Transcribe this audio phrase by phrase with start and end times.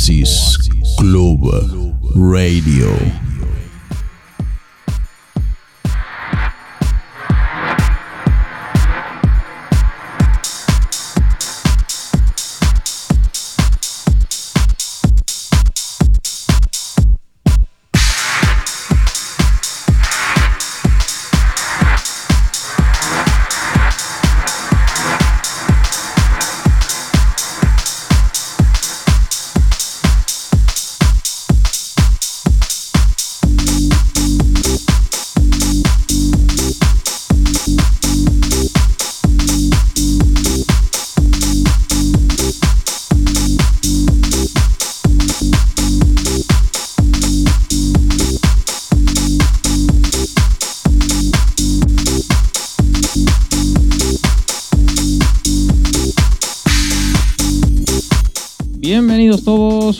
[0.00, 0.56] Oasis
[0.96, 1.44] Club
[2.16, 3.29] Radio.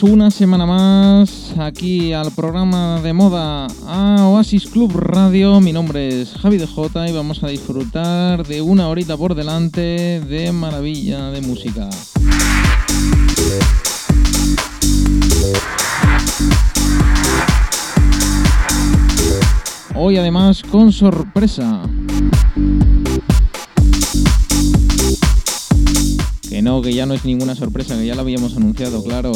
[0.03, 5.59] Una semana más aquí al programa de moda a Oasis Club Radio.
[5.59, 10.51] Mi nombre es Javi DJ y vamos a disfrutar de una horita por delante de
[10.51, 11.89] maravilla de música.
[19.95, 21.83] Hoy además con sorpresa.
[26.49, 29.31] Que no, que ya no es ninguna sorpresa, que ya lo habíamos anunciado, claro.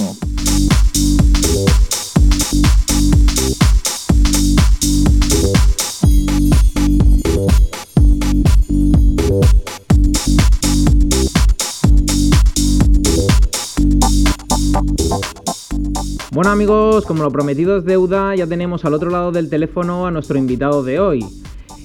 [16.31, 20.11] Bueno amigos, como lo prometido es deuda, ya tenemos al otro lado del teléfono a
[20.11, 21.25] nuestro invitado de hoy.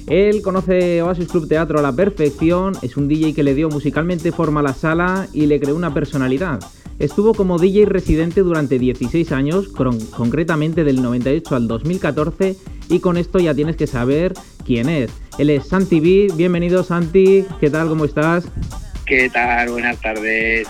[0.07, 4.33] Él conoce Oasis Club Teatro a la perfección, es un DJ que le dio musicalmente
[4.33, 6.59] forma a la sala y le creó una personalidad.
[6.99, 12.57] Estuvo como DJ residente durante 16 años, concretamente del 98 al 2014,
[12.89, 15.11] y con esto ya tienes que saber quién es.
[15.39, 16.29] Él es Santi B.
[16.37, 17.89] Bienvenido Santi, ¿qué tal?
[17.89, 18.45] ¿Cómo estás?
[19.11, 19.71] ¿Qué tal?
[19.71, 20.69] Buenas tardes.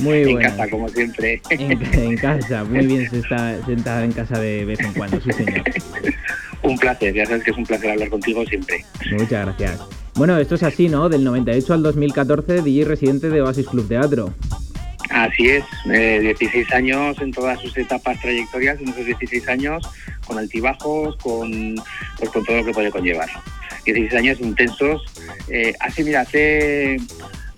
[0.00, 1.40] Muy En casa, como siempre.
[1.48, 5.32] En, en casa, muy bien se está sentada en casa de vez en cuando, sí
[5.32, 5.62] señor.
[6.62, 8.84] Un placer, ya sabes que es un placer hablar contigo siempre.
[9.12, 9.80] Muchas gracias.
[10.14, 11.08] Bueno, esto es así, ¿no?
[11.08, 14.34] Del 98 al 2014, DJ residente de Oasis Club Teatro.
[15.08, 19.82] Así es, eh, 16 años en todas sus etapas trayectorias, en esos 16 años,
[20.26, 21.76] con altibajos, con,
[22.18, 23.30] pues, con todo lo que puede conllevar.
[23.86, 25.02] 16 años intensos.
[25.48, 26.98] Eh, hace, mira, hace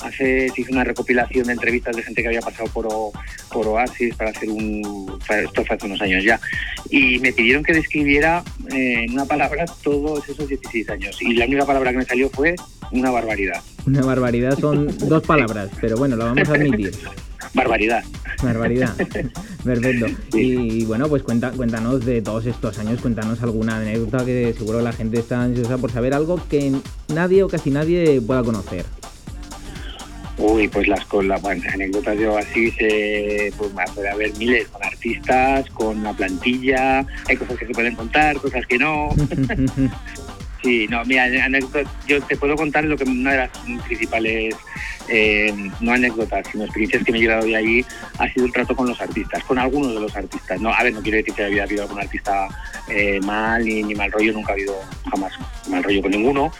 [0.02, 3.12] hace se hizo una recopilación de entrevistas de gente que había pasado por, O-
[3.52, 6.40] por Oasis para hacer un esto fue hace unos años ya
[6.90, 11.44] y me pidieron que describiera eh, en una palabra todos esos 16 años y la
[11.46, 12.54] única palabra que me salió fue
[12.92, 16.92] una barbaridad Una barbaridad, son dos palabras, pero bueno, lo vamos a admitir.
[17.54, 18.02] barbaridad
[18.42, 18.94] Barbaridad.
[19.64, 20.06] Perfecto.
[20.34, 24.92] Y, bueno, pues cuenta, cuéntanos de todos estos años, cuéntanos alguna anécdota que seguro la
[24.94, 26.72] gente está ansiosa por saber algo que
[27.08, 28.86] nadie o casi nadie pueda conocer.
[30.40, 34.82] Uy, pues las con las bueno, anécdotas de Oasis, eh, pues puede haber miles con
[34.82, 39.10] artistas, con la plantilla, hay cosas que se pueden contar, cosas que no.
[40.62, 43.50] Sí, no, mira, anécdotas, yo te puedo contar lo que una de las
[43.86, 44.54] principales,
[45.08, 47.84] eh, no anécdotas, sino experiencias que me he llevado de allí
[48.18, 50.60] ha sido el trato con los artistas, con algunos de los artistas.
[50.60, 52.46] No, a ver, no quiero decir que haya habido algún artista
[52.88, 54.78] eh, mal ni, ni mal rollo, nunca ha habido
[55.10, 55.32] jamás
[55.70, 56.52] mal rollo con ninguno,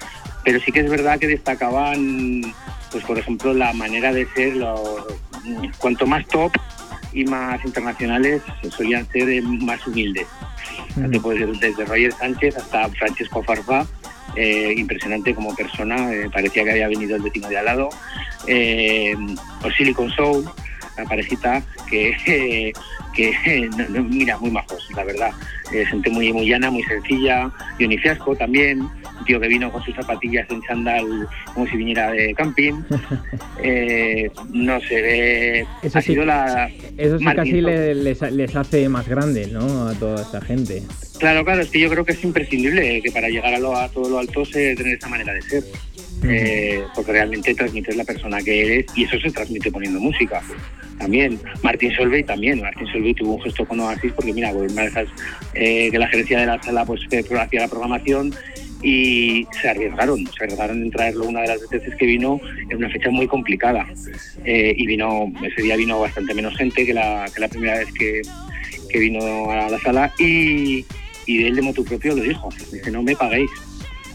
[0.45, 2.41] pero sí que es verdad que destacaban,
[2.91, 5.07] pues por ejemplo, la manera de ser, lo-
[5.79, 6.53] cuanto más top
[7.13, 8.43] y más internacionales
[8.77, 10.27] solían ser eh, más humildes.
[11.23, 13.87] Puedes ir desde Roger Sánchez hasta Francesco Farfá,
[14.37, 17.89] eh, impresionante como persona, eh, parecía que había venido el vecino de al lado.
[18.47, 19.15] Eh,
[19.65, 20.45] o Silicon Soul,
[21.03, 22.73] la parejita que,
[23.15, 25.31] que no, no, mira, muy majos, la verdad.
[25.73, 27.51] Eh, gente muy, muy llana, muy sencilla.
[27.79, 32.11] Johnny Fiasco también, un tío que vino con sus zapatillas en chándal como si viniera
[32.13, 32.75] de camping.
[33.63, 36.13] Eh, no sé, eh, Eso ha sí.
[36.13, 39.89] sido la, Eso sí Martín, casi le- les, les hace más grandes, ¿no?
[39.89, 40.83] A toda esta gente.
[41.19, 43.89] Claro, claro, es que yo creo que es imprescindible que para llegar a, lo, a
[43.91, 45.65] todo lo alto se tener esa manera de ser.
[46.23, 50.43] Eh, porque realmente transmites la persona que eres y eso se transmite poniendo música.
[50.99, 52.61] También, Martín Solveig también.
[52.61, 55.09] Martín Solveig tuvo un gesto con Oasis porque, mira, pues una de esas
[55.55, 58.35] eh, que la gerencia de la sala pues que hacía la programación
[58.83, 62.91] y se arriesgaron, se arriesgaron en traerlo una de las veces que vino en una
[62.91, 63.87] fecha muy complicada.
[64.45, 67.93] Eh, y vino, ese día vino bastante menos gente que la, que la primera vez
[67.93, 68.23] que,
[68.91, 70.85] que vino a la sala y,
[71.27, 73.51] y él de motu propio lo dijo, dice no me paguéis,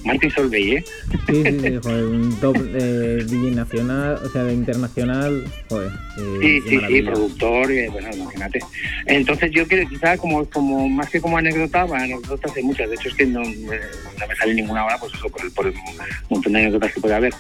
[0.06, 0.86] Martín Solvey, ¿eh?
[1.28, 5.92] Sí, sí, sí, joder, un top eh, DJ nacional, o sea, de internacional, joder.
[6.20, 8.60] Eh, sí, sí, sí, productor, y, bueno, imagínate.
[9.08, 12.96] Entonces yo quiero, quizás como, como más que como anécdota, bueno, anécdotas hay muchas, de
[12.96, 15.74] hecho es que no, no me sale ninguna ahora, pues eso, por el, por el
[16.30, 17.34] montón de anécdotas que puede haber.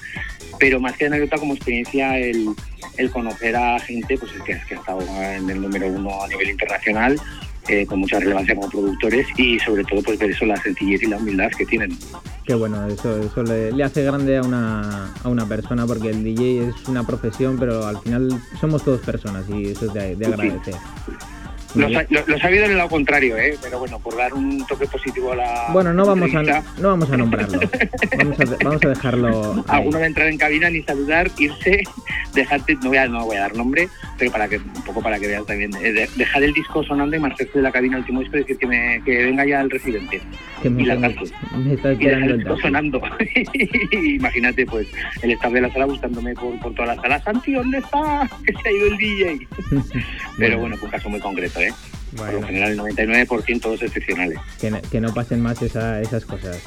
[0.58, 2.48] Pero más que anécdota como experiencia, el,
[2.98, 6.50] el conocer a gente pues, que, que ha estado en el número uno a nivel
[6.50, 7.20] internacional,
[7.68, 11.08] eh, con mucha relevancia como productores y sobre todo pues ver eso, la sencillez y
[11.08, 11.98] la humildad que tienen.
[12.46, 16.68] Qué bueno, eso, eso le, hace grande a una, a una persona porque el DJ
[16.70, 18.30] es una profesión, pero al final
[18.60, 20.76] somos todos personas y eso es de, de agradecer.
[21.76, 23.56] Los ha, los ha, habido en el lado contrario, ¿eh?
[23.62, 25.68] pero bueno, por dar un toque positivo a la.
[25.72, 27.60] Bueno, no vamos, a, no vamos a nombrarlo.
[28.18, 29.66] vamos, a, vamos a dejarlo.
[29.68, 31.84] Alguno de entrar en cabina ni saludar, irse,
[32.34, 32.76] dejarte.
[32.76, 35.28] No voy, a, no voy a dar nombre, pero para que un poco para que
[35.28, 35.72] veas también.
[35.82, 38.68] Eh, dejar el disco sonando y marcharse de la cabina último disco y decir que,
[38.68, 40.22] me, que venga ya el residente.
[40.62, 43.02] Que me, y la me está esperando el disco sonando.
[43.92, 44.88] Imagínate, pues,
[45.22, 47.22] el staff de la sala buscándome por, por toda la sala.
[47.22, 48.30] Santi, ¿dónde está?
[48.46, 49.48] Que se ha ido el DJ.
[50.38, 51.65] pero bueno, fue un caso muy concreto, ¿eh?
[52.16, 54.40] Por lo general, el 99% todos excepcionales.
[54.60, 56.62] Que no, que no pasen más esa, esas cosas.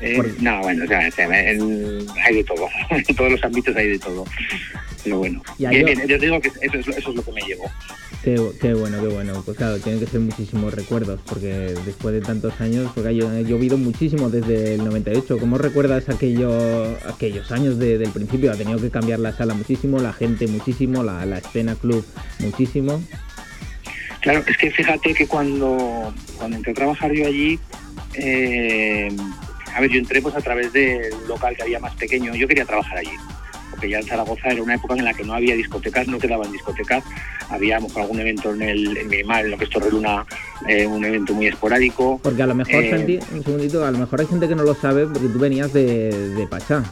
[0.00, 2.68] Eh, No, bueno, o sea, hay de todo.
[2.90, 4.24] en todos los ámbitos hay de todo.
[5.04, 7.40] Pero bueno, bien, yo, bien, yo digo que eso es, eso es lo que me
[7.42, 7.70] llevó.
[8.22, 9.42] Qué, qué, bueno, qué bueno.
[9.44, 13.78] Pues claro, tienen que ser muchísimos recuerdos, porque después de tantos años, porque ha llovido
[13.78, 15.38] muchísimo desde el 98.
[15.38, 16.50] ¿Cómo recuerdas aquello,
[17.08, 18.52] aquellos años de, del principio?
[18.52, 22.04] Ha tenido que cambiar la sala muchísimo, la gente muchísimo, la, la escena club
[22.40, 23.02] muchísimo.
[24.20, 27.58] Claro, es que fíjate que cuando, cuando entré a trabajar yo allí,
[28.14, 29.08] eh,
[29.74, 32.66] a ver, yo entré pues a través del local que había más pequeño, yo quería
[32.66, 33.12] trabajar allí,
[33.70, 36.52] porque ya en Zaragoza era una época en la que no había discotecas, no quedaban
[36.52, 37.02] discotecas,
[37.48, 40.26] había algún evento en el en Minimal, en lo que es Torreluna,
[40.68, 42.20] eh, un evento muy esporádico.
[42.22, 44.74] Porque a lo mejor, eh, un segundito, a lo mejor hay gente que no lo
[44.74, 46.84] sabe porque tú venías de, de Pachá.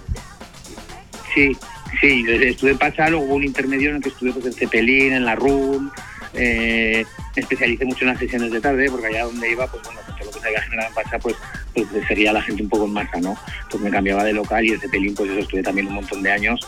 [1.34, 1.56] Sí,
[2.00, 5.12] sí, estuve en Pachá, luego hubo un intermedio en el que estuve pues, en Cepelín,
[5.12, 5.90] en la RUM,
[6.34, 7.04] eh,
[7.34, 10.24] me especialicé mucho en las sesiones de tarde, porque allá donde iba, pues bueno, todo
[10.24, 11.36] lo que se había generado en Pasa, pues,
[11.74, 13.36] pues sería la gente un poco en masa, ¿no?
[13.70, 16.32] Pues me cambiaba de local y ese pelín, pues eso estuve también un montón de
[16.32, 16.60] años.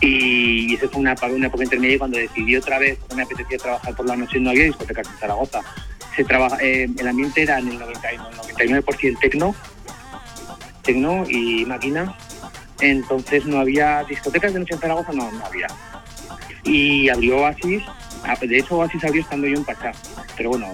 [0.00, 4.06] Y eso fue una, una época intermedia cuando decidí otra vez, me apetecía trabajar por
[4.06, 5.60] la noche, no había discotecas en Zaragoza.
[6.16, 9.54] Se trabaja, eh, el ambiente era en el 99% tecno,
[10.82, 12.16] tecno y máquina.
[12.80, 15.66] Entonces no había discotecas de noche en Zaragoza, no, no había.
[16.64, 17.99] Y abrió Oasis Ah,
[18.40, 19.92] de hecho, así salió estando yo en Pachá.
[20.36, 20.68] Pero bueno,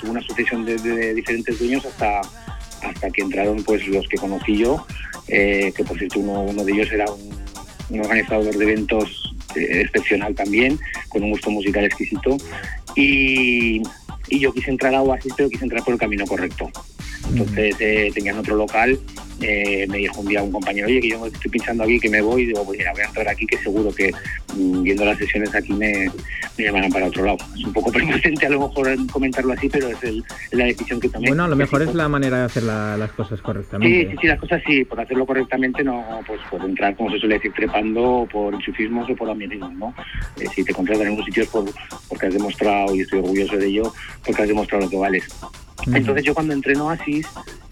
[0.00, 2.20] tuvo una sucesión de, diferentes dueños hasta,
[2.82, 4.86] hasta que entraron pues los que conocí yo,
[5.28, 10.78] eh, que por cierto uno, de ellos era un, organizador de eventos eh, excepcional también,
[11.08, 12.36] con un gusto musical exquisito.
[12.96, 13.82] Y,
[14.28, 16.70] y yo quise entrar a Oasis, pero quise entrar por el camino correcto.
[17.28, 18.98] Entonces eh, tenían otro local,
[19.40, 22.20] eh, me dijo un día un compañero, oye, que yo estoy pinchando aquí, que me
[22.20, 24.12] voy, y digo, pues mira, voy a entrar aquí, que seguro que
[24.49, 26.10] mm, viendo las sesiones aquí me,
[26.58, 27.38] me, para otro lado.
[27.56, 31.08] Es un poco prepotente a lo mejor comentarlo así, pero es, el, la decisión que
[31.08, 31.28] tomé.
[31.28, 34.02] Bueno, a lo mejor es la manera de hacer las cosas correctamente.
[34.02, 37.18] Sí, sí, sí, las cosas sí, por hacerlo correctamente, no pues por entrar, como se
[37.18, 39.94] suele decir, trepando por enchufismos o por amiguismo, ¿no?
[40.38, 41.64] Eh, si te contratan en un sitio es por,
[42.08, 43.92] porque has demostrado, y estoy orgulloso de ello,
[44.24, 45.28] porque has demostrado lo que vales.
[45.86, 47.26] Entonces yo cuando entré en Oasis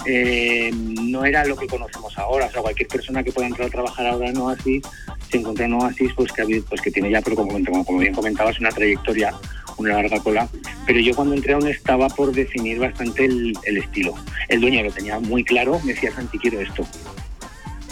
[0.07, 3.71] eh, no era lo que conocemos ahora, o sea, cualquier persona que pueda entrar a
[3.71, 4.83] trabajar ahora en Oasis
[5.31, 7.53] se encuentra en Oasis pues que, pues que tiene ya, pero como,
[7.85, 9.35] como bien comentabas, una trayectoria,
[9.77, 10.49] una larga cola,
[10.87, 14.15] pero yo cuando entré aún estaba por definir bastante el, estilo.
[14.49, 16.87] El dueño lo tenía muy claro, me decía, Santi, quiero esto.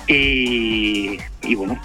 [0.08, 1.80] Y, y bueno,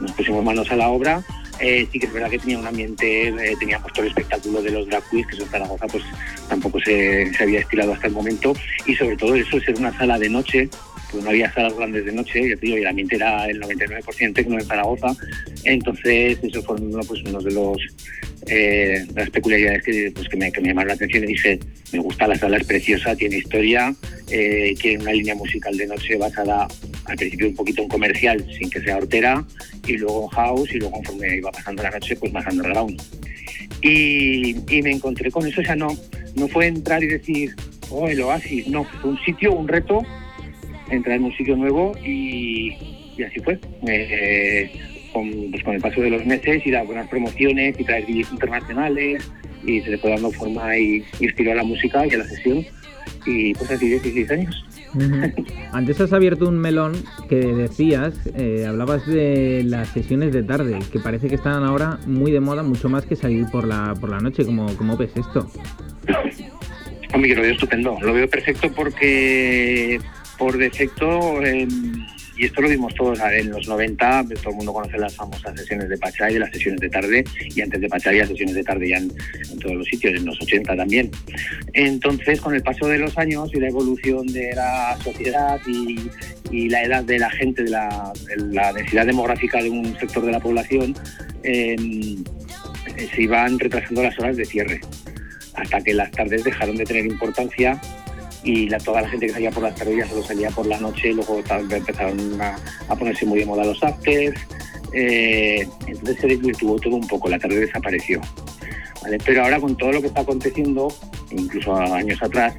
[0.00, 1.24] nos pusimos manos a la obra
[1.60, 4.70] eh, sí que es verdad que tenía un ambiente, eh, teníamos todo el espectáculo de
[4.70, 6.02] los drag queens, que eso en Zaragoza pues
[6.48, 8.54] tampoco se, se, había estilado hasta el momento,
[8.86, 10.68] y sobre todo eso, ser una sala de noche,
[11.14, 13.60] pues no había salas grandes de noche, ya te digo, y el ambiente era el
[13.60, 15.14] 99% tecno en Zaragoza,
[15.62, 17.78] entonces eso fue uno, pues, uno de los
[18.46, 21.60] eh, las peculiaridades que, pues, que, me, que me llamaron la atención y dije,
[21.92, 23.94] me gusta la sala, es preciosa, tiene historia,
[24.28, 26.66] eh, tiene una línea musical de noche basada
[27.04, 29.44] al principio un poquito en comercial, sin que sea hortera,
[29.86, 33.00] y luego house, y luego conforme iba pasando la noche, pues más underground.
[33.82, 35.96] Y, y me encontré con eso, o sea, no,
[36.34, 37.54] no fue entrar y decir,
[37.90, 40.02] oh, el oasis, no, fue un sitio, un reto,
[40.90, 42.76] entrar en un sitio nuevo y,
[43.16, 43.58] y así fue.
[43.86, 44.70] Eh,
[45.12, 48.32] con, pues, con el paso de los meses y dar buenas promociones y traer vídeos
[48.32, 49.30] internacionales
[49.64, 52.24] y se le fue dando forma y, y estilo a la música y a la
[52.24, 52.64] sesión
[53.26, 54.64] y pues así 16 años.
[55.72, 56.92] Antes has abierto un melón
[57.28, 62.30] que decías, eh, hablabas de las sesiones de tarde, que parece que están ahora muy
[62.30, 64.44] de moda, mucho más que salir por la, por la noche.
[64.44, 65.50] ¿Cómo, cómo ves esto?
[67.12, 70.00] A mí lo veo estupendo, lo veo perfecto porque
[70.38, 74.98] por defecto, em, y esto lo vimos todos en los 90, todo el mundo conoce
[74.98, 77.24] las famosas sesiones de Pachay, las sesiones de tarde,
[77.54, 79.10] y antes de Pachay, las sesiones de tarde ya en,
[79.60, 81.10] todos los sitios, en los 80 también.
[81.74, 86.82] Entonces, con el paso de los años y la evolución de la sociedad y, la
[86.82, 88.12] edad de la gente, de la,
[88.74, 90.94] densidad demográfica de un sector de la población,
[91.42, 92.22] em,
[93.14, 94.80] se iban retrasando las horas de cierre,
[95.54, 97.80] hasta que las tardes dejaron de tener importancia
[98.44, 100.78] y la, toda la gente que salía por las tardes ya solo salía por la
[100.78, 102.56] noche, y luego empezaron a,
[102.96, 104.40] ponerse muy de moda los afters,
[104.92, 108.20] eh, entonces se desvirtuó todo un poco, la tarde desapareció.
[109.24, 110.88] Pero ahora con todo lo que está aconteciendo,
[111.30, 112.54] incluso años atrás,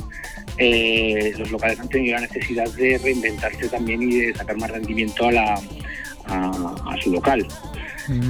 [0.57, 5.27] eh, los locales han tenido la necesidad de reinventarse también y de sacar más rendimiento
[5.27, 7.47] a su local.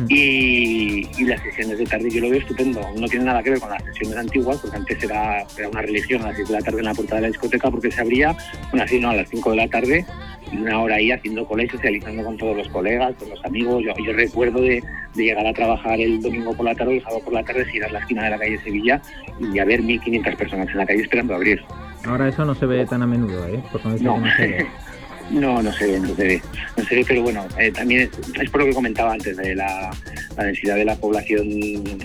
[0.10, 2.82] Y, las sesiones de tarde yo lo veo estupendo.
[2.96, 6.22] No tiene nada que ver con las sesiones antiguas, porque antes era, era una religión
[6.22, 8.36] a las 6 de la tarde en la puerta de la discoteca, porque se abría
[8.74, 10.06] una no, a las 5 de la tarde
[10.52, 13.84] y una hora ahí haciendo cola y socializando con todos los colegas, con los amigos.
[13.84, 14.84] Yo, yo recuerdo de,
[15.16, 17.90] llegar a trabajar el domingo por la tarde, el sábado por la tarde, ir a
[17.90, 19.02] la esquina de la calle Sevilla
[19.40, 21.64] y a ver 1.500 personas en la calle esperando abrir.
[22.06, 23.64] Ahora eso no se ve tan a menudo, ¿eh?
[24.02, 24.28] no, no
[25.30, 26.42] No, no se ve, no se ve,
[26.78, 29.92] no se ve pero bueno, eh, también es, por lo que comentaba antes, de la,
[30.38, 31.48] densidad de la población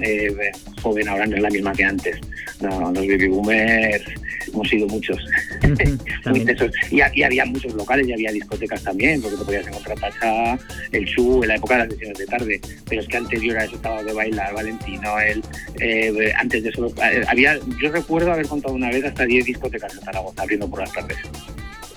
[0.00, 2.19] eh, joven ahora no es la misma que antes.
[2.61, 4.05] No, los baby boomers
[4.53, 5.19] hemos sido muchos,
[6.27, 6.73] muy intensos.
[6.91, 10.59] Y, había muchos locales y había discotecas también, porque te podías encontrar Pacha,
[10.93, 13.65] el Chu, en la época de las sesiones de tarde, pero es que anterior a
[13.65, 15.43] eso estaba de bailar, Valentino, el,
[15.81, 16.93] eh, antes de eso,
[17.29, 20.93] había, yo recuerdo haber contado una vez hasta 10 discotecas en Zaragoza abriendo por las
[20.93, 21.19] tardes.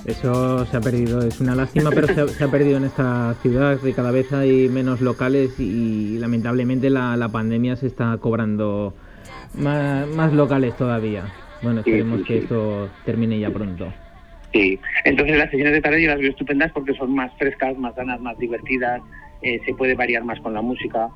[0.06, 3.94] Eso se ha perdido, es una lástima, pero se ha, perdido en esta ciudad, de
[3.94, 8.94] cada vez hay menos locales y, lamentablemente la, pandemia se está cobrando
[9.56, 11.24] más, locales todavía.
[11.62, 13.94] Bueno, esperemos que esto termine ya pronto.
[14.52, 17.96] Sí, entonces las sesiones de tarde yo las veo estupendas porque son más frescas, más
[17.96, 19.02] ganas, más divertidas,
[19.42, 21.10] eh, se puede variar más con la música,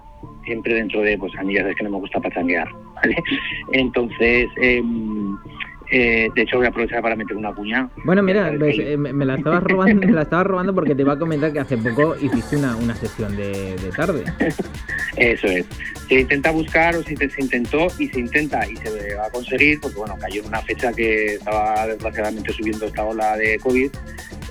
[0.46, 3.15] siempre dentro de, pues a mí ya que no me gusta pachanguear, ¿vale?
[3.74, 4.82] Entonces, eh,
[5.89, 7.89] eh, de hecho, voy a aprovechar para meter una cuña.
[8.03, 11.20] Bueno, mira, eh, me, la estabas robando, me la estaba robando porque te iba a
[11.20, 14.24] comentar que hace poco hiciste una, una sesión de, tarde.
[15.15, 15.65] Eso es.
[16.08, 19.79] Se intenta buscar o se, se, intentó y se intenta y se va a conseguir,
[19.82, 23.89] porque bueno, cayó en una fecha que estaba desgraciadamente subiendo esta ola de COVID,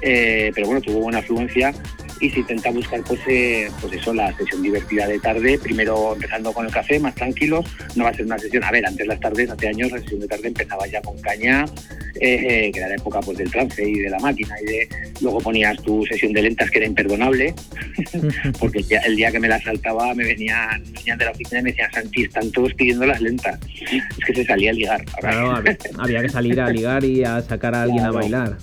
[0.03, 1.73] eh, pero bueno, tuvo buena afluencia
[2.21, 6.53] y se intenta buscar pues, eh, pues eso, la sesión divertida de tarde, primero empezando
[6.53, 9.21] con el café, más tranquilos, no va a ser una sesión, a ver, antes las
[9.21, 11.65] tardes, hace años la sesión de tarde empezaba ya con caña,
[12.21, 14.89] eh, eh, que era la época pues del trance y de la máquina y de
[15.21, 17.55] luego ponías tu sesión de lentas que era imperdonable,
[18.61, 21.71] porque el día, que me la saltaba me venían, venían de la oficina y me
[21.71, 23.59] decían, Santi, están todos pidiendo las lentas,
[23.91, 25.05] es que se salía a ligar.
[25.21, 25.63] Claro,
[25.99, 28.57] había que salir a ligar y a sacar a alguien a bailar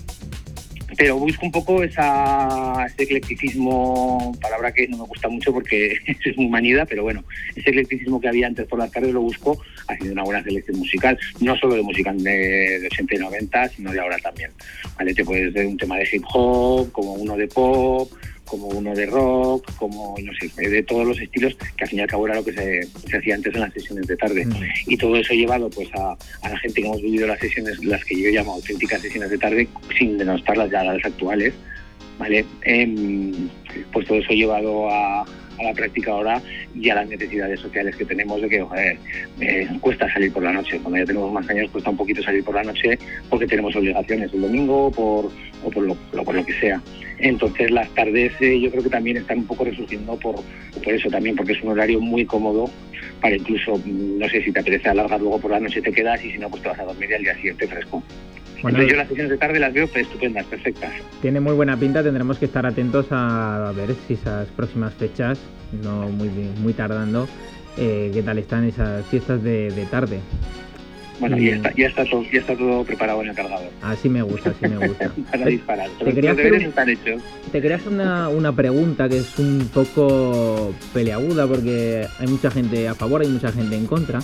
[0.96, 6.36] pero busco un poco esa, ese eclecticismo, palabra que no me gusta mucho porque es
[6.36, 7.24] muy manida, pero bueno,
[7.54, 9.58] ese eclecticismo que había antes por las tardes lo busco
[9.88, 13.92] haciendo una buena selección musical, no solo de música de, de 80 y 90, sino
[13.92, 14.50] de ahora también.
[14.96, 15.14] ¿vale?
[15.14, 18.10] Te puedes ver un tema de hip hop, como uno de pop,
[18.44, 22.02] como uno de rock, como, no sé, de todos los estilos, que al fin y
[22.02, 24.46] al cabo era lo que se, hacía antes en las sesiones de tarde.
[24.46, 24.54] Mm.
[24.86, 26.16] Y todo eso llevado pues a,
[26.48, 29.68] la gente que hemos vivido las sesiones, las que yo llamo auténticas sesiones de tarde,
[29.98, 31.54] sin denostar las ya las actuales,
[32.18, 32.44] ¿vale?
[32.62, 33.48] Em,
[33.92, 35.24] pues todo eso llevado a,
[35.58, 36.42] a la práctica ahora
[36.74, 38.66] y a las necesidades sociales que tenemos de que
[39.40, 40.78] eh, cuesta salir por la noche.
[40.80, 44.32] Cuando ya tenemos más años cuesta un poquito salir por la noche porque tenemos obligaciones
[44.32, 45.30] el domingo por,
[45.64, 46.80] o por lo, lo que sea.
[47.18, 50.36] Entonces las tardes eh, yo creo que también están un poco resurgiendo por,
[50.82, 52.70] por eso también, porque es un horario muy cómodo
[53.20, 56.22] para incluso, mm, no sé si te apetece alargar luego por la noche te quedas
[56.24, 58.02] y si no pues te vas a dormir al día siguiente fresco.
[58.64, 60.90] Bueno, yo las sesiones de tarde las veo estupendas, perfectas.
[61.20, 65.38] Tiene muy buena pinta, tendremos que estar atentos a ver si esas próximas fechas,
[65.82, 67.28] no muy, muy tardando,
[67.76, 70.20] eh, qué tal están esas fiestas de, tarde.
[71.20, 73.68] Bueno, ya, está, ya, está todo, ya está todo preparado en el cargador.
[73.82, 75.12] Así me gusta, así me gusta.
[75.30, 75.90] Para disparar.
[76.02, 76.72] Te quería hacer,
[77.52, 82.88] Te quería hacer una, una pregunta que es un poco peleaguda porque hay mucha gente
[82.88, 84.20] a favor, hay mucha gente en contra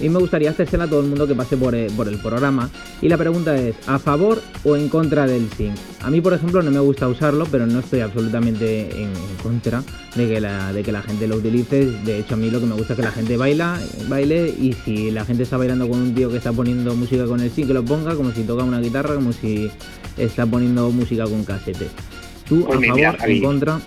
[0.00, 1.90] y me gustaría hacérsela a todo el mundo que pase por el,
[2.22, 2.70] programa.
[3.02, 5.74] Y la pregunta es, ¿a favor o en contra del sync?
[6.02, 9.10] A mí, por ejemplo, no me gusta usarlo, pero no estoy absolutamente en,
[9.42, 9.82] contra
[10.16, 11.86] de que, la, de que la gente lo utilice.
[12.04, 13.78] De hecho, a mí lo que me gusta es que la gente baila,
[14.08, 17.40] baile y si la gente está bailando con un tío que está poniendo música con
[17.40, 19.70] el sync, que lo ponga como si toca una guitarra, como si
[20.16, 21.88] está poniendo música con casete.
[22.48, 23.80] ¿Tú pues a favor o en contra?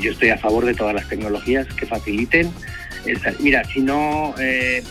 [0.00, 2.50] Yo estoy a favor de todas las tecnologías que faciliten.
[3.40, 4.34] Mira, si no...
[4.38, 4.82] Eh,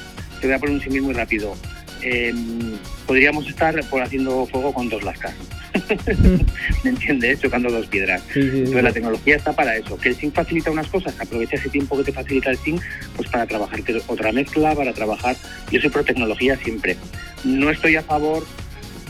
[0.46, 1.56] te voy a poner un símil muy rápido.
[2.04, 5.34] Em, podríamos estar por haciendo fuego con dos lascas.
[6.84, 7.40] ¿Me entiendes?
[7.40, 8.22] Chocando dos piedras.
[8.36, 9.98] Entonces la tecnología está para eso.
[9.98, 12.80] Que el sync facilita unas cosas, aprovecha ese tiempo que te facilita el sync,
[13.16, 15.36] pues para trabajar otra mezcla, para trabajar.
[15.72, 16.96] Yo soy pro tecnología siempre.
[17.44, 18.46] No estoy a favor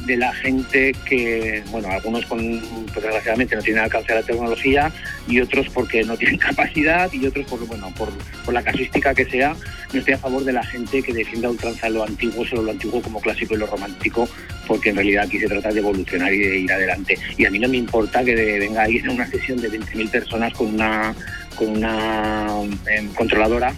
[0.05, 2.39] de la gente que, bueno, algunos con,
[2.93, 4.91] pues desgraciadamente no tienen alcance a la tecnología
[5.27, 8.09] y otros porque no tienen capacidad y otros porque, bueno, por,
[8.43, 9.55] por la casuística que sea,
[9.93, 13.01] no estoy a favor de la gente que defienda ultranza lo antiguo, solo lo antiguo
[13.01, 14.27] como clásico y lo romántico,
[14.67, 17.17] porque en realidad aquí se trata de evolucionar y de ir adelante.
[17.37, 20.53] Y a mí no me importa que venga ahí en una sesión de 20.000 personas
[20.53, 21.15] con una
[21.55, 22.47] con una
[22.87, 23.73] em, controladora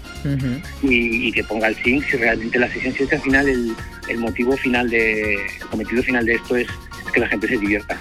[0.81, 3.75] y, que ponga el sync si realmente la sesión, si es que al final el,
[4.07, 6.67] el motivo final de, el cometido final de esto es,
[7.13, 7.97] que la gente se divierta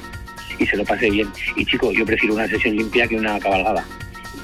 [0.59, 1.29] y se lo pase bien.
[1.55, 3.85] Y chicos, yo prefiero una sesión limpia que una cabalgada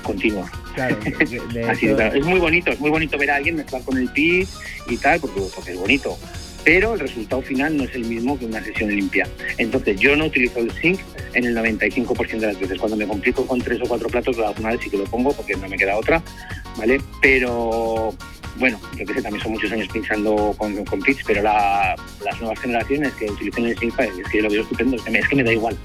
[0.02, 0.50] continua.
[0.72, 4.48] Claro, Es muy bonito, es muy bonito ver a alguien mezclar con el PIB
[4.88, 6.18] y tal, porque, porque es bonito
[6.64, 9.26] pero el resultado final no es el mismo que una sesión limpia.
[9.58, 11.00] Entonces yo no utilizo el sync
[11.34, 12.78] en el 95% de las veces.
[12.78, 15.56] Cuando me complico con tres o cuatro platos, alguna vez sí que lo pongo porque
[15.56, 16.22] no me queda otra,
[16.76, 17.00] ¿vale?
[17.20, 18.14] Pero
[18.56, 22.58] bueno, yo que sé, también son muchos años pinchando con, con pitch, pero las nuevas
[22.60, 25.36] generaciones que utilicen el sync, es que yo lo veo estupendo, es que es que
[25.36, 25.76] me da igual.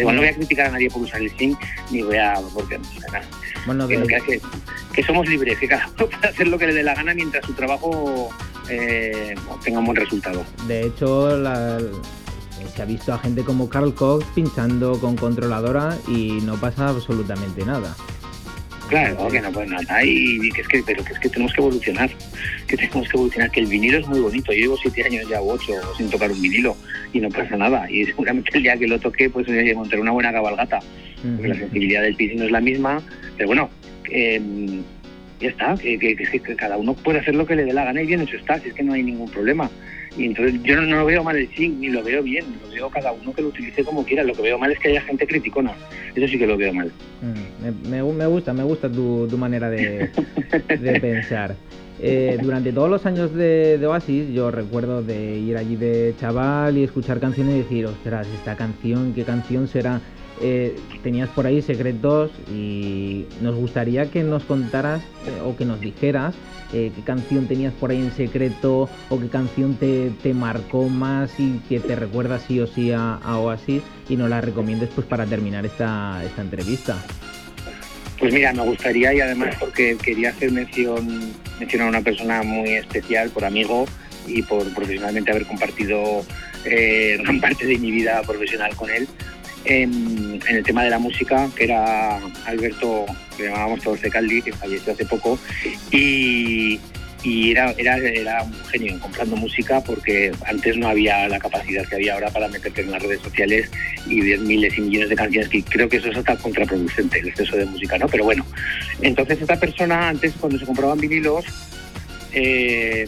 [0.00, 1.58] Igual, no voy a criticar a nadie por usar el sync,
[1.90, 2.34] ni voy a...
[2.54, 3.24] porque nada.
[3.66, 4.40] Bueno, que, que,
[4.92, 7.44] que, somos libres, que cada uno puede hacer lo que le dé la gana mientras
[7.44, 8.30] su trabajo
[8.68, 10.44] eh, tenga un buen resultado.
[10.66, 11.28] De hecho,
[12.74, 17.64] se ha visto a gente como Carl Cox pinchando con controladora y no pasa absolutamente
[17.64, 17.94] nada.
[18.92, 20.04] Claro, que no pasa nada.
[20.04, 22.10] Y que es que, pero que es que tenemos que evolucionar.
[22.66, 23.50] Que tenemos que evolucionar.
[23.50, 24.52] Que el vinilo es muy bonito.
[24.52, 26.76] Yo llevo siete años ya, ocho, sin tocar un vinilo
[27.14, 27.90] y no pasa nada.
[27.90, 30.80] Y seguramente el día que lo toque, pues voy a montar una buena cabalgata.
[31.22, 33.02] Porque la sensibilidad del piso no es la misma.
[33.38, 33.70] Pero bueno,
[34.10, 34.38] eh,
[35.40, 38.06] ya está, que, que, cada uno puede hacer lo que le dé la gana y
[38.06, 39.70] bien hecho está, si es que no hay ningún problema.
[40.16, 42.90] Y entonces yo no, lo veo mal el sync, ni lo veo bien, lo veo
[42.90, 44.24] cada uno que lo utilice como quiera.
[44.24, 45.74] Lo que veo mal es que haya gente criticona,
[46.14, 46.92] eso sí que lo veo mal.
[47.22, 50.10] Mm, me, me, gusta, me gusta tu, tu manera de,
[50.68, 51.54] de pensar.
[52.00, 56.76] Eh, durante todos los años de, de, Oasis, yo recuerdo de ir allí de chaval
[56.76, 60.00] y escuchar canciones y decir, ostras, esta canción, ¿qué canción será?
[60.40, 65.80] Eh, tenías por ahí secretos y nos gustaría que nos contaras eh, o que nos
[65.80, 66.34] dijeras
[66.72, 71.30] eh, qué canción tenías por ahí en secreto o qué canción te, te marcó más
[71.38, 75.26] y que te recuerda sí o sí a, Oasis y nos la recomiendes pues para
[75.26, 76.96] terminar esta, esta entrevista.
[78.18, 82.70] Pues mira, me gustaría y además porque quería hacer mención, mencionar a una persona muy
[82.70, 83.86] especial por amigo
[84.26, 86.24] y por profesionalmente haber compartido
[86.64, 89.08] gran parte de mi vida profesional con él
[89.64, 94.52] en, el tema de la música, que era Alberto, que llamábamos todos de Caldi, que
[94.52, 95.38] falleció hace poco,
[95.90, 96.80] y,
[97.24, 102.14] era, era, era, un genio comprando música porque antes no había la capacidad que había
[102.14, 103.70] ahora para meterte en las redes sociales
[104.08, 107.28] y ver miles y millones de canciones, que creo que eso es hasta contraproducente, el
[107.28, 108.08] exceso de música, ¿no?
[108.08, 108.44] Pero bueno,
[109.02, 111.44] entonces esta persona antes cuando se compraban vinilos,
[112.32, 113.06] eh,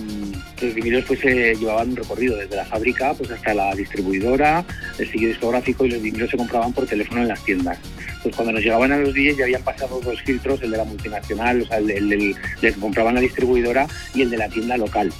[0.60, 4.64] los vinilos pues se llevaban un recorrido desde la fábrica pues hasta la distribuidora,
[4.98, 7.78] el sitio discográfico y los vinilos se compraban por teléfono en las tiendas.
[8.22, 10.84] Pues cuando nos llegaban a los días ya habían pasado dos filtros, el de la
[10.84, 15.12] multinacional, o sea, el, el, que compraban la distribuidora y el de la tienda local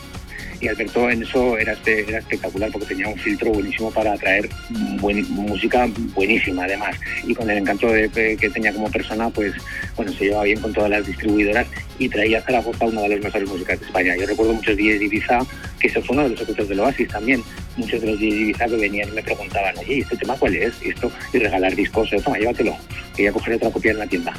[0.64, 5.88] y Alberto en eso era, era espectacular porque tenía un filtro buenísimo para atraer música
[6.14, 6.96] buenísima además
[7.26, 9.52] y con el encanto que tenía como persona pues
[9.96, 11.66] bueno se llevaba bien con todas las distribuidoras
[11.98, 14.16] y traía a Zaragoza una de las mejores músicas de España.
[14.16, 15.40] Yo recuerdo muchos días de Ibiza
[15.78, 17.42] que eso fue uno de los secretos del Oasis también.
[17.76, 20.56] Muchos de los días de Ibiza que venían y me preguntaban, oye, ¿este tema cuál
[20.56, 20.74] es?
[20.82, 22.76] Y esto, y regalar discos, toma, llévatelo,
[23.16, 24.34] que ya cogeré otra copia en la tienda.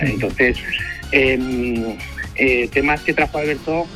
[0.00, 0.58] Entonces,
[1.12, 1.96] em,
[2.36, 3.86] eh, temas que trajo Alberto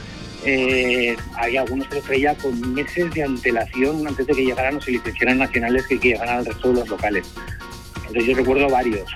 [0.47, 4.81] eh, hay algunos que los traía con meses de antelación antes de que llegaran o
[4.81, 7.27] se licenciaran nacionales que, llegaran al resto de los locales.
[7.97, 9.11] Entonces yo recuerdo varios,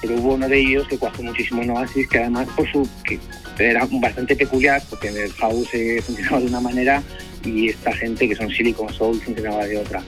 [0.00, 3.20] pero hubo uno de ellos que cuajó muchísimo en Oasis, que además por su que
[3.58, 5.70] era bastante peculiar, porque el house
[6.04, 7.02] funcionaba de una manera
[7.44, 10.02] y esta gente que son Silicon Soul funcionaba de otra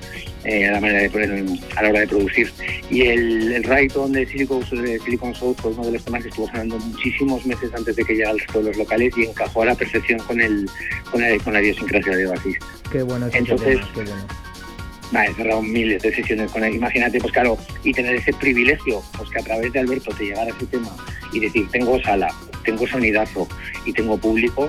[0.46, 1.44] eh, a la manera de poner
[1.76, 2.52] a la hora de producir
[2.90, 6.28] y el, el Rayton de Silicon, de Silicon Soul fue uno de los temas que
[6.28, 9.62] estuvo sonando muchísimos meses antes de que llegara al resto de los locales y encajó
[9.62, 10.68] a la perfección con el
[11.10, 12.58] con, con la idiosincrasia de Oasis
[12.90, 15.24] qué bueno entonces qué bueno.
[15.28, 16.74] he cerrado miles de sesiones con él.
[16.74, 20.50] Imagínate, pues claro, y tener ese privilegio, pues que a través de Alberto te llegara
[20.50, 20.90] ese tema
[21.32, 22.28] y decir, tengo sala,
[22.64, 23.48] tengo sonidazo
[23.84, 24.68] y tengo público,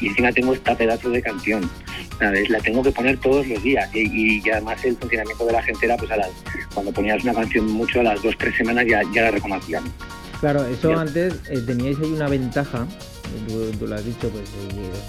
[0.00, 1.68] y encima tengo esta pedazo de canción.
[2.20, 5.96] La tengo que poner todos los días y, además el funcionamiento de la gente era
[5.96, 6.30] pues a las,
[6.74, 9.84] cuando ponías una canción mucho a las dos, tres semanas ya, ya la reconocían.
[10.40, 12.86] Claro, eso antes eh, teníais ahí una ventaja
[13.78, 14.50] tú, lo has dicho, pues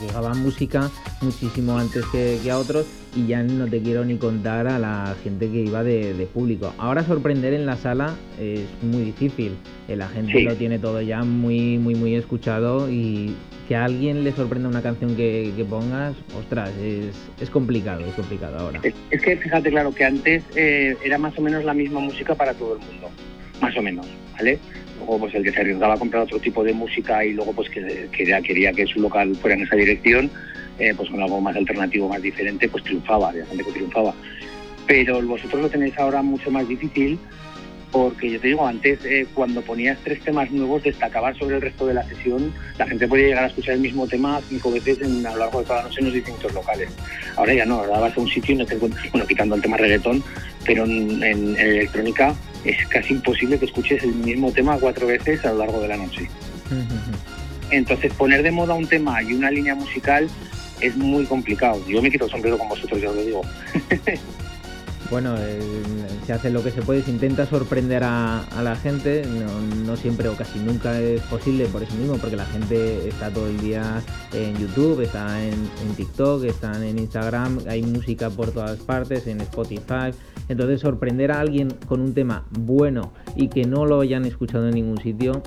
[0.01, 0.89] llegaba música
[1.21, 5.49] muchísimo antes que, a otros y ya no te quiero ni contar a la gente
[5.49, 6.73] que iba de, público.
[6.77, 9.55] Ahora sorprender en la sala es muy difícil,
[9.87, 13.35] eh, la gente lo tiene todo ya muy, muy, muy escuchado y
[13.67, 18.57] que a alguien le sorprenda una canción que, pongas, ostras, es, es, complicado, es complicado
[18.57, 18.81] ahora.
[18.83, 22.53] Es, que fíjate, claro, que antes eh, era más o menos la misma música para
[22.53, 23.09] todo el mundo,
[23.61, 24.59] más o menos, ¿vale?
[25.01, 27.69] luego pues el que se arriesgaba a comprar otro tipo de música y luego pues
[27.69, 30.29] que, ya quería que su local fuera en esa dirección,
[30.79, 34.13] eh, pues con algo más alternativo, más diferente, pues triunfaba, había gente que triunfaba.
[34.87, 37.17] Pero vosotros lo tenéis ahora mucho más difícil
[37.91, 41.85] porque yo te digo, antes eh, cuando ponías tres temas nuevos destacaban sobre el resto
[41.87, 45.25] de la sesión, la gente podía llegar a escuchar el mismo tema cinco veces en,
[45.25, 46.89] a lo largo de toda la noche en los distintos locales.
[47.35, 49.61] Ahora ya no, ahora vas a un sitio y no te encuentras, bueno, quitando el
[49.61, 50.23] tema reggaetón,
[50.65, 51.21] pero en
[51.57, 55.87] electrónica es casi imposible que escuches el mismo tema cuatro veces a lo largo de
[55.87, 56.29] la noche.
[57.71, 60.27] Entonces, poner de moda un tema y una línea musical
[60.79, 61.81] es muy complicado.
[61.87, 63.41] Yo me quito el sombrero con vosotros, ya os lo digo.
[65.11, 65.59] bueno, eh,
[66.25, 69.23] se hace lo que se puede, se intenta sorprender a, la gente,
[69.85, 73.47] no, siempre o casi nunca es posible por eso mismo, porque la gente está todo
[73.47, 74.01] el día
[74.33, 75.53] en YouTube, está en,
[75.97, 80.11] TikTok, está en Instagram, hay música por todas partes, en Spotify,
[80.47, 84.75] entonces sorprender a alguien con un tema bueno y que no lo hayan escuchado en
[84.75, 85.43] ningún sitio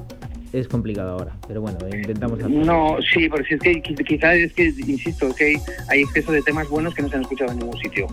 [0.52, 2.64] es complicado ahora, pero bueno, intentamos hacerlo.
[2.64, 6.94] No, sí, porque es que quizás es que, insisto, que hay exceso de temas buenos
[6.94, 8.06] que no se han escuchado en ningún sitio.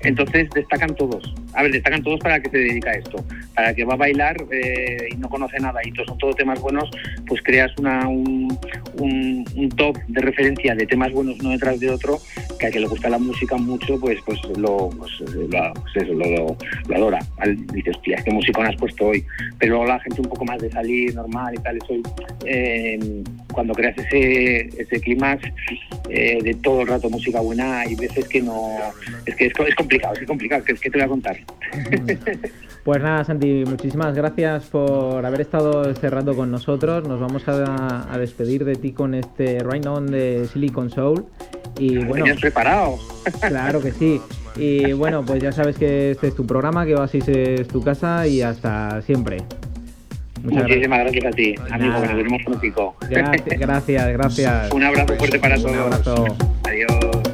[0.00, 1.34] Entonces destacan todos.
[1.54, 3.24] A ver, destacan todos para que se dedica a esto.
[3.54, 6.88] Para que va a bailar eh, y no conoce nada y son todos temas buenos,
[7.26, 8.56] pues creas una, un,
[9.76, 12.18] top de referencia de temas buenos uno detrás de otro,
[12.58, 16.96] que a que le gusta la música mucho, pues pues lo, pues, lo, pues lo,
[16.96, 17.18] adora.
[17.72, 19.24] Dices, hostia, ¿qué música has puesto hoy?
[19.58, 21.94] Pero la gente un poco más de salir normal y tal, eso,
[22.44, 25.38] eh, cuando creas ese, ese clima
[26.08, 28.78] eh, de todo el rato música buena, hay veces que no...
[29.26, 31.36] Es que es, es complicado, es complicado, que, que te voy a contar.
[32.84, 37.06] Pues nada, Santi, muchísimas gracias por haber estado este rato con nosotros.
[37.06, 41.26] Nos vamos a, despedir de ti con este Right On de Silicon Soul.
[41.78, 42.96] Y bueno, preparado.
[43.46, 44.22] Claro que sí.
[44.56, 48.26] Y bueno, pues ya sabes que este es tu programa, que Oasis es tu casa
[48.26, 49.42] y hasta siempre.
[50.42, 51.24] Muchísimas gracias.
[51.26, 52.94] a ti, amigo, que nos vemos pronto.
[53.10, 54.70] Gracias, gracias, gracias.
[54.72, 55.72] Un abrazo fuerte para todos.
[55.72, 56.24] Un abrazo.
[56.64, 57.27] Adiós.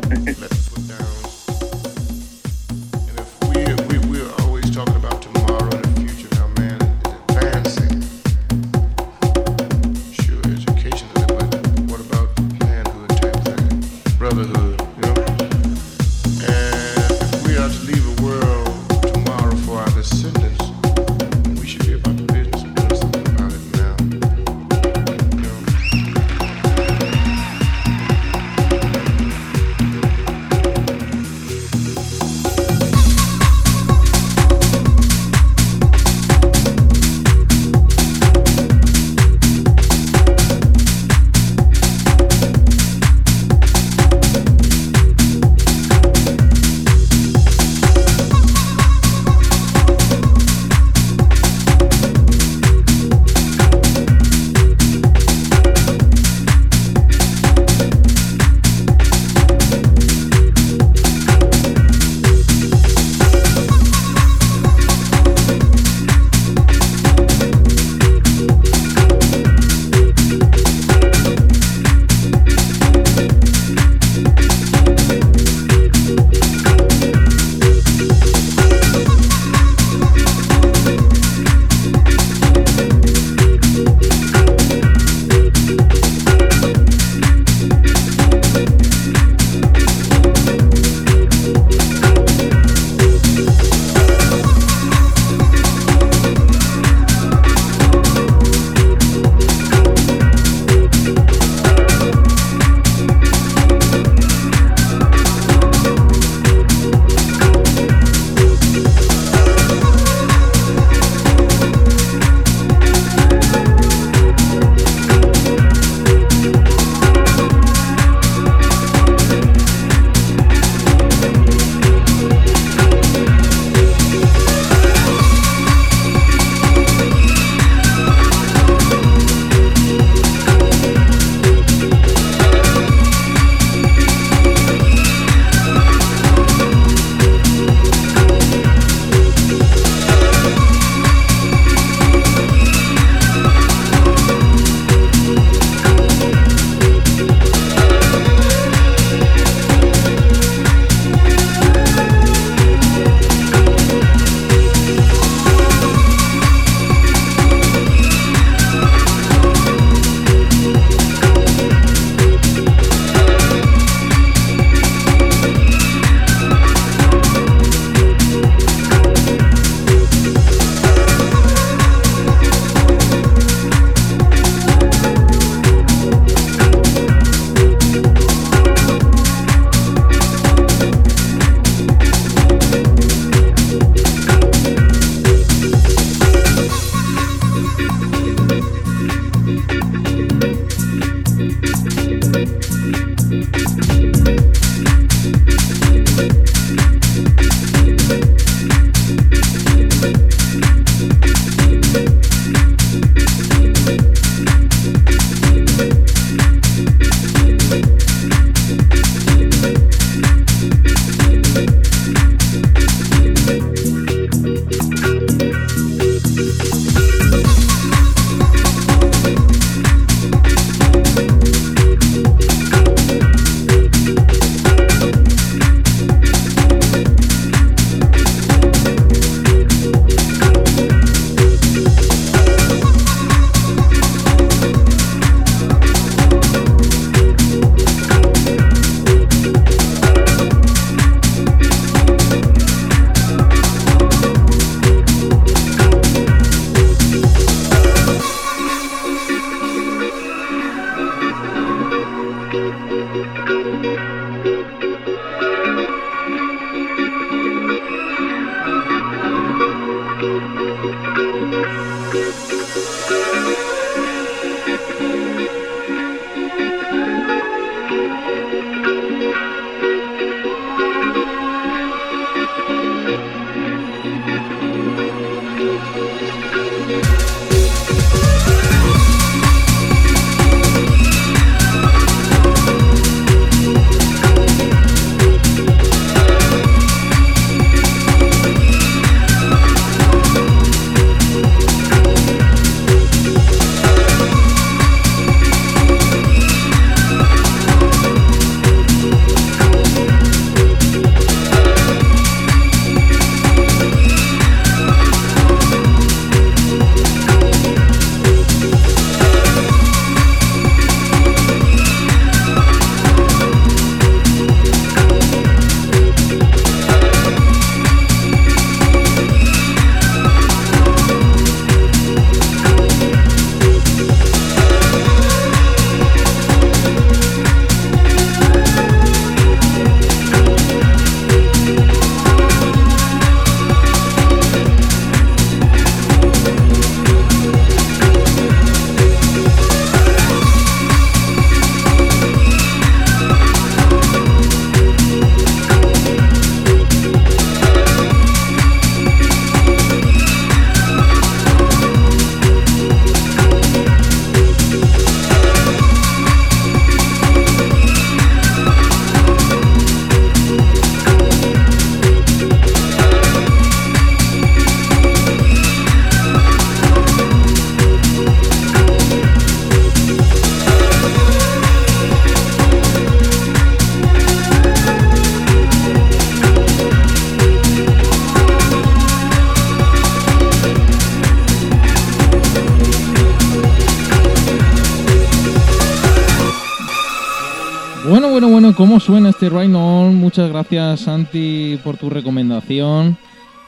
[389.48, 390.16] Este?
[390.16, 393.16] Muchas gracias, Santi, por tu recomendación.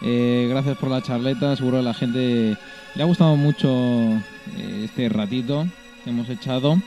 [0.03, 1.57] Eh, gracias por la charleta.
[1.57, 2.57] Seguro a la gente
[2.95, 5.67] le ha gustado mucho eh, este ratito
[6.05, 6.81] que hemos echado.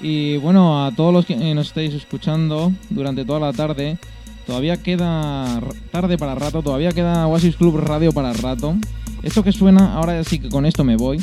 [0.00, 3.98] Y bueno, a todos los que nos estáis escuchando durante toda la tarde,
[4.46, 8.74] todavía queda tarde para rato, todavía queda Oasis Club Radio para rato.
[9.22, 11.20] Esto que suena, ahora sí que con esto me voy.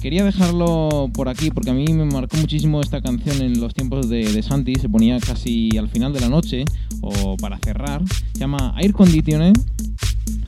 [0.00, 4.08] Quería dejarlo por aquí porque a mí me marcó muchísimo esta canción en los tiempos
[4.08, 6.64] de, Santi, se ponía casi al final de la noche
[7.00, 8.02] o para cerrar.
[8.32, 9.52] Se llama Air Conditioner,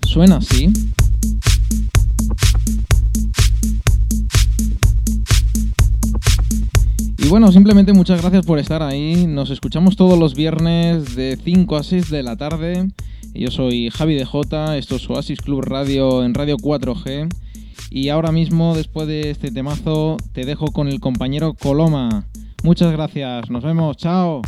[0.06, 0.70] suena así.
[7.18, 9.26] Y bueno, simplemente muchas gracias por estar ahí.
[9.26, 12.88] Nos escuchamos todos los viernes de 5 a 6 de la tarde.
[13.34, 17.28] Yo soy Javi de J, esto es Oasis Club Radio en Radio 4G.
[17.90, 22.26] Y ahora mismo, después de este temazo, te dejo con el compañero Coloma.
[22.62, 24.42] Muchas gracias, nos vemos, chao.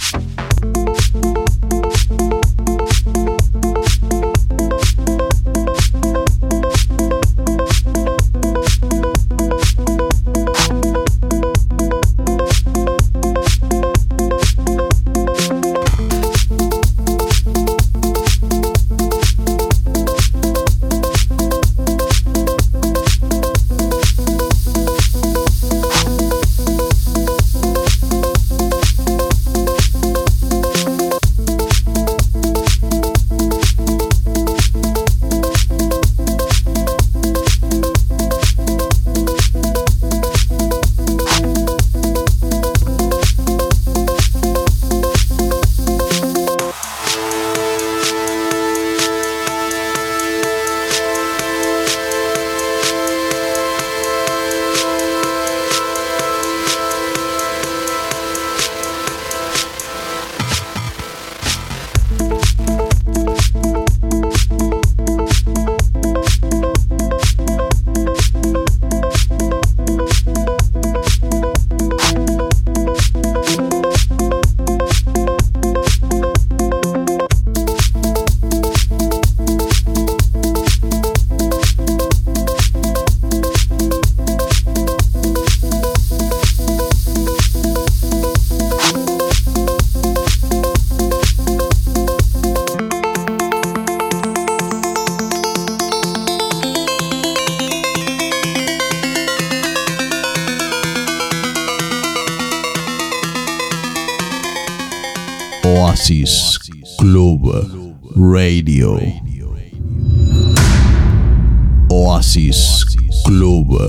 [112.20, 112.85] Oasis
[113.24, 113.80] Club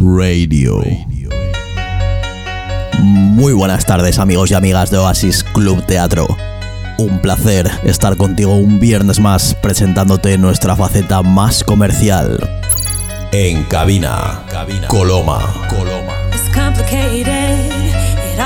[0.00, 0.82] Radio.
[2.98, 6.26] Muy buenas tardes amigos y amigas de Oasis Club Teatro.
[6.98, 12.40] Un placer estar contigo un viernes más presentándote nuestra faceta más comercial.
[13.30, 14.42] En cabina,
[14.88, 15.38] Coloma.
[15.68, 16.14] Coloma.
[16.32, 18.38] It's complicated, it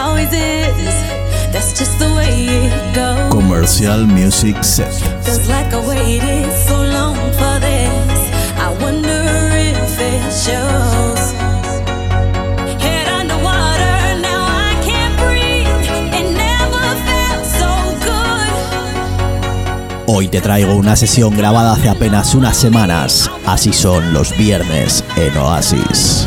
[20.14, 23.30] Hoy te traigo una sesión grabada hace apenas unas semanas.
[23.46, 26.26] Así son los viernes en Oasis.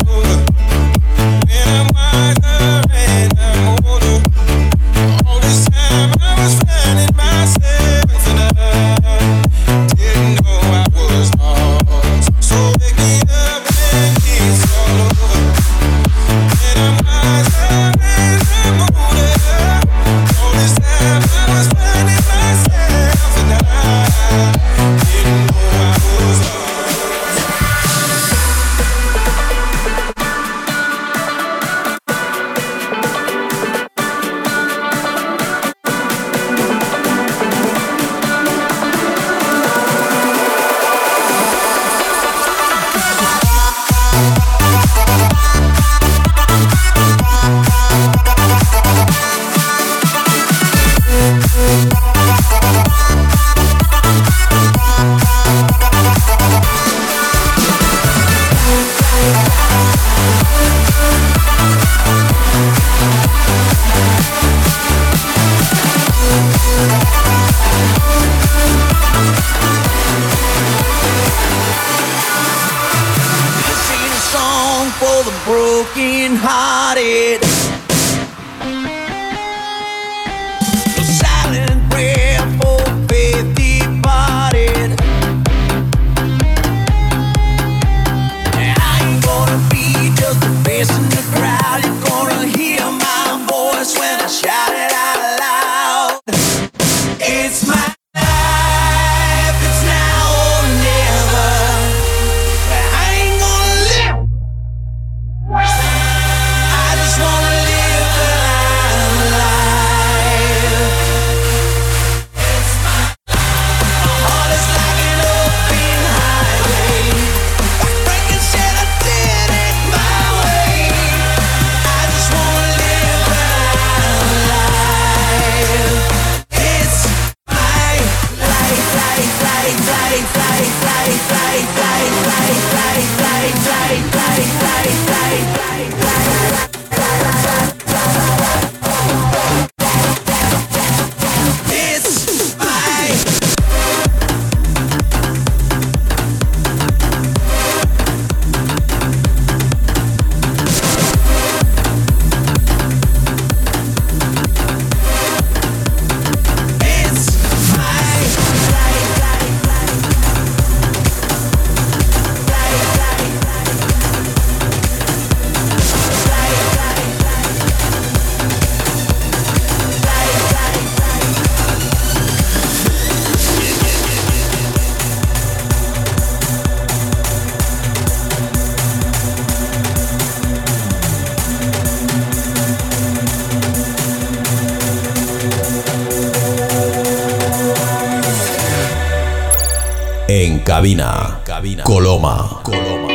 [190.71, 191.83] Cabina, cabina.
[191.83, 192.61] Coloma.
[192.63, 193.07] Coloma.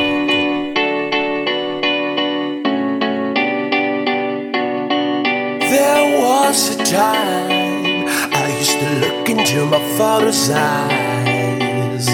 [5.72, 8.04] There was a time
[8.40, 12.08] I used to look into my father's eyes.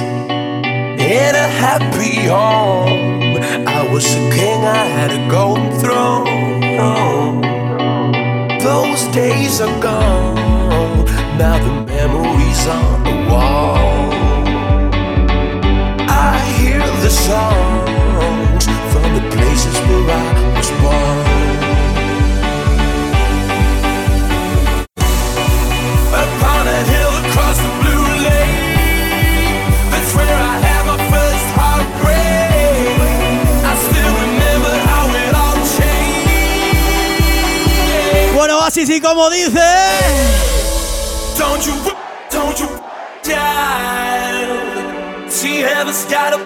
[1.19, 7.41] In a happy home, I was a king, I had a golden throne.
[8.61, 11.05] Those days are gone,
[11.37, 13.82] now the memories on the wall.
[17.13, 20.23] Songs from the places where I
[20.57, 21.27] was born.
[26.23, 28.77] Upon a hill across the blue lake,
[29.91, 32.97] that's where I had my first heartbreak.
[33.71, 36.33] I still remember how it all changed.
[38.35, 39.71] Bueno, así sí como dice.
[41.39, 41.75] Don't you,
[42.31, 42.69] don't you
[43.23, 44.13] die.
[45.29, 46.39] See, heaven's got a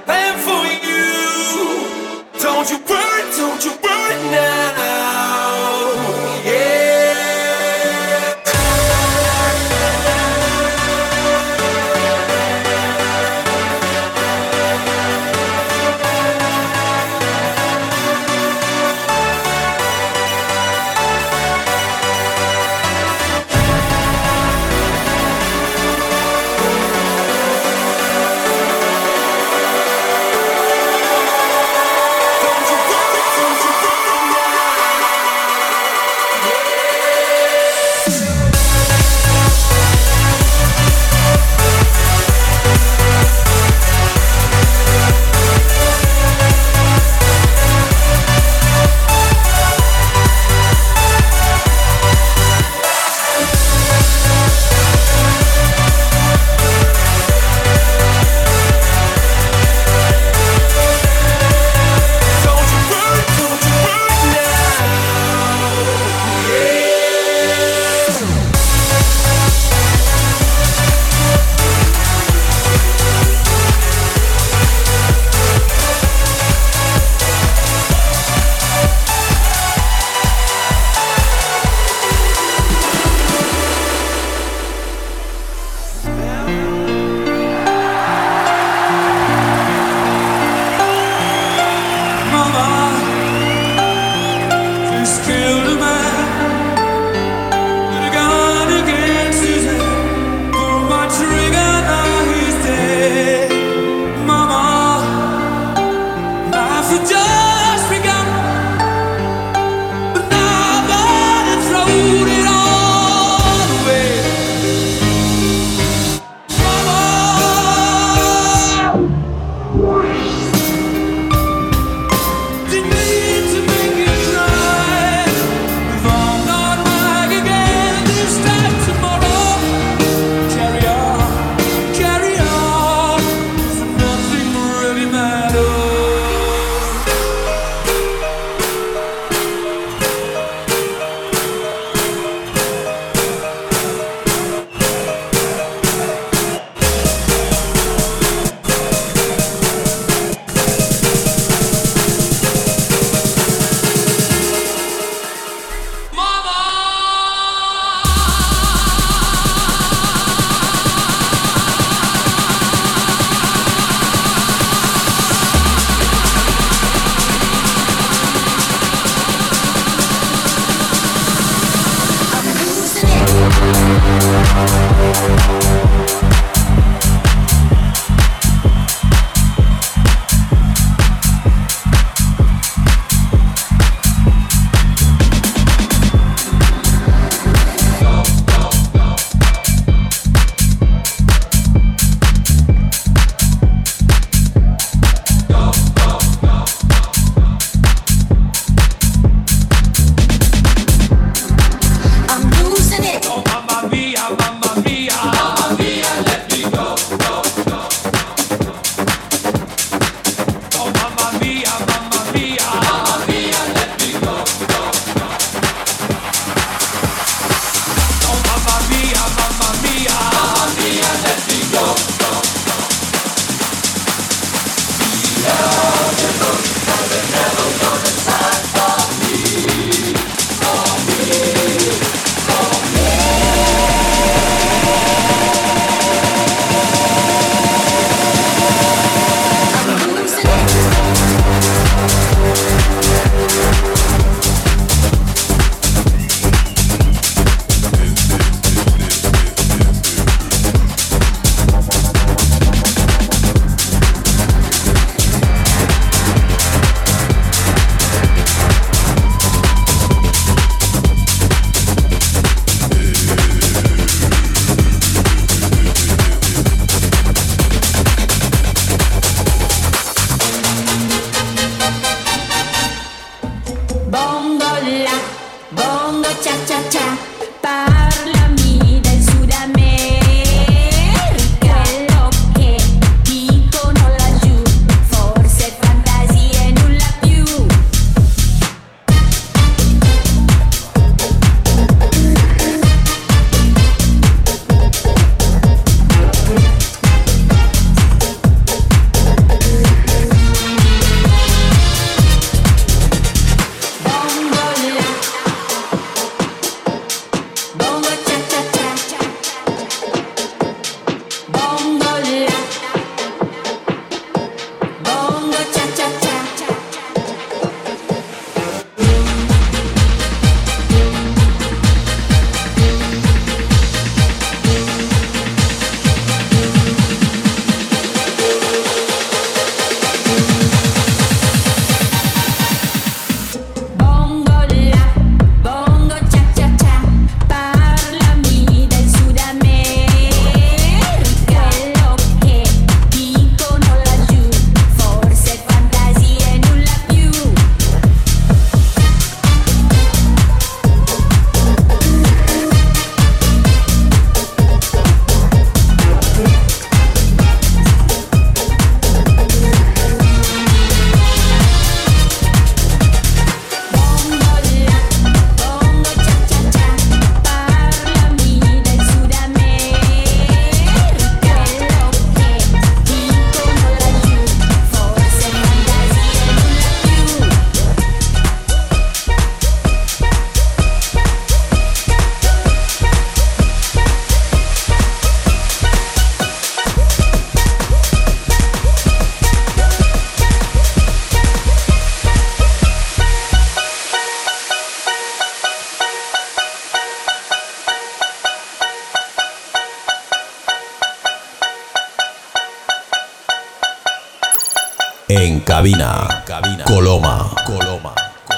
[405.86, 407.48] Cabina, Coloma.
[407.64, 408.12] Coloma.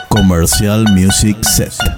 [0.08, 1.97] Commercial Music Set.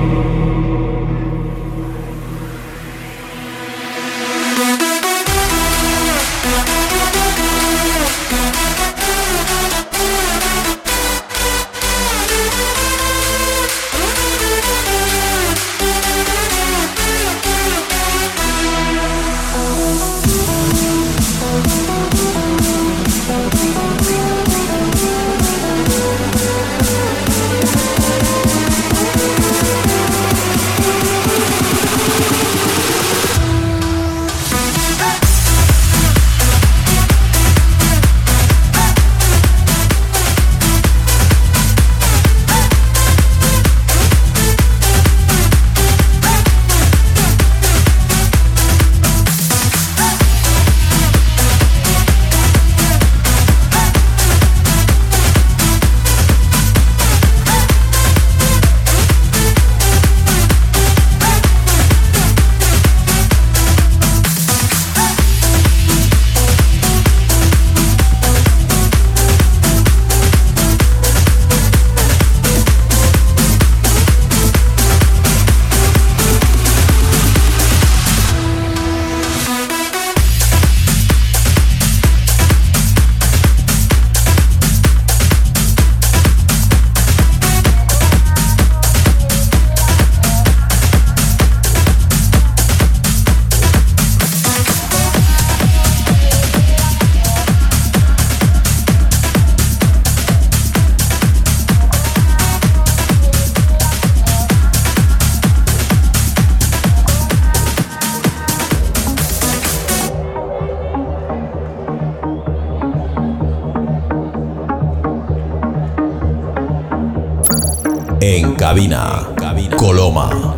[118.71, 119.27] Cabina,
[119.75, 120.50] Coloma.